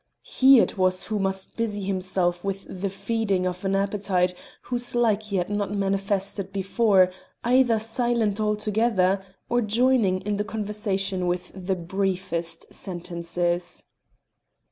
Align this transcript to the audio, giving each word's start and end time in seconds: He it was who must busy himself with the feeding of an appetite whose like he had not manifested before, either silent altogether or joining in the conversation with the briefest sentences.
He 0.23 0.57
it 0.59 0.79
was 0.79 1.03
who 1.03 1.19
must 1.19 1.55
busy 1.55 1.83
himself 1.83 2.43
with 2.43 2.65
the 2.67 2.89
feeding 2.89 3.45
of 3.45 3.63
an 3.63 3.75
appetite 3.75 4.33
whose 4.63 4.95
like 4.95 5.21
he 5.21 5.35
had 5.35 5.51
not 5.51 5.71
manifested 5.75 6.51
before, 6.51 7.11
either 7.43 7.77
silent 7.79 8.39
altogether 8.39 9.21
or 9.47 9.61
joining 9.61 10.21
in 10.21 10.37
the 10.37 10.43
conversation 10.43 11.27
with 11.27 11.51
the 11.53 11.75
briefest 11.75 12.73
sentences. 12.73 13.83